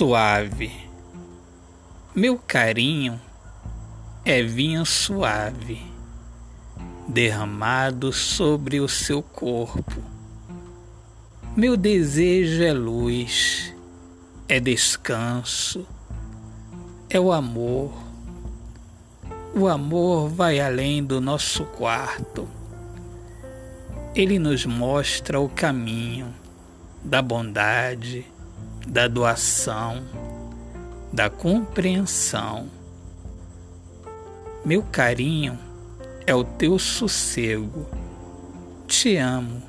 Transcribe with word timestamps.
suave. 0.00 0.72
Meu 2.16 2.38
carinho 2.38 3.20
é 4.24 4.42
vinho 4.42 4.86
suave, 4.86 5.82
derramado 7.06 8.10
sobre 8.10 8.80
o 8.80 8.88
seu 8.88 9.22
corpo. 9.22 10.02
Meu 11.54 11.76
desejo 11.76 12.62
é 12.62 12.72
luz, 12.72 13.76
é 14.48 14.58
descanso, 14.58 15.86
é 17.10 17.20
o 17.20 17.30
amor. 17.30 17.92
O 19.54 19.68
amor 19.68 20.30
vai 20.30 20.60
além 20.60 21.04
do 21.04 21.20
nosso 21.20 21.66
quarto. 21.66 22.48
Ele 24.14 24.38
nos 24.38 24.64
mostra 24.64 25.38
o 25.38 25.46
caminho 25.46 26.34
da 27.04 27.20
bondade 27.20 28.24
da 28.90 29.06
doação, 29.06 30.02
da 31.12 31.30
compreensão. 31.30 32.68
Meu 34.64 34.82
carinho 34.82 35.56
é 36.26 36.34
o 36.34 36.42
teu 36.42 36.76
sossego. 36.76 37.88
Te 38.88 39.16
amo, 39.16 39.62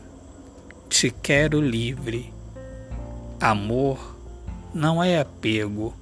te 0.90 1.12
quero 1.12 1.62
livre. 1.62 2.34
Amor 3.40 4.18
não 4.74 5.04
é 5.04 5.20
apego. 5.20 5.96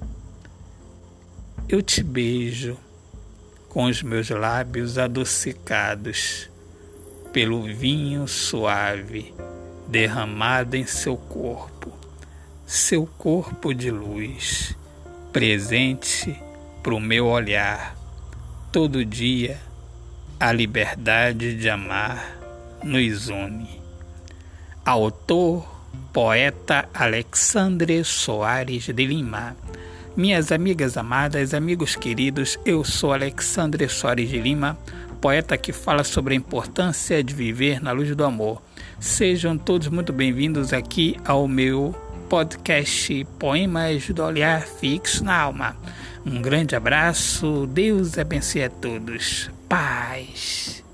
Eu 1.68 1.82
te 1.82 2.02
beijo 2.02 2.78
com 3.68 3.84
os 3.84 4.02
meus 4.02 4.30
lábios 4.30 4.96
adocicados 4.96 6.48
pelo 7.34 7.64
vinho 7.64 8.26
suave 8.26 9.34
derramado 9.86 10.74
em 10.74 10.86
seu 10.86 11.18
corpo 11.18 11.99
seu 12.70 13.04
corpo 13.18 13.74
de 13.74 13.90
luz, 13.90 14.76
presente 15.32 16.40
para 16.80 16.94
o 16.94 17.00
meu 17.00 17.26
olhar. 17.26 17.96
Todo 18.70 19.04
dia, 19.04 19.58
a 20.38 20.52
liberdade 20.52 21.56
de 21.56 21.68
amar 21.68 22.38
nos 22.84 23.28
une. 23.28 23.68
Autor, 24.84 25.66
poeta 26.12 26.88
Alexandre 26.94 28.04
Soares 28.04 28.84
de 28.84 29.04
Lima. 29.04 29.56
Minhas 30.16 30.52
amigas 30.52 30.96
amadas, 30.96 31.52
amigos 31.52 31.96
queridos, 31.96 32.56
eu 32.64 32.84
sou 32.84 33.12
Alexandre 33.12 33.88
Soares 33.88 34.30
de 34.30 34.38
Lima, 34.38 34.78
poeta 35.20 35.58
que 35.58 35.72
fala 35.72 36.04
sobre 36.04 36.34
a 36.34 36.36
importância 36.36 37.20
de 37.20 37.34
viver 37.34 37.82
na 37.82 37.90
luz 37.90 38.14
do 38.14 38.24
amor. 38.24 38.62
Sejam 39.00 39.58
todos 39.58 39.88
muito 39.88 40.12
bem-vindos 40.12 40.72
aqui 40.72 41.16
ao 41.24 41.48
meu 41.48 42.09
podcast 42.30 43.26
Poemas 43.40 44.08
do 44.08 44.22
Olhar 44.22 44.62
Fixo 44.62 45.24
na 45.24 45.36
Alma. 45.36 45.76
Um 46.24 46.40
grande 46.40 46.76
abraço, 46.76 47.66
Deus 47.66 48.16
abençoe 48.16 48.62
a 48.62 48.70
todos. 48.70 49.50
Paz. 49.68 50.84